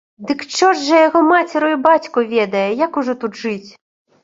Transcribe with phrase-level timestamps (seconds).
[0.29, 3.69] Дык чорт жа яго мацеру і бацьку ведае, як ужо тут жыць!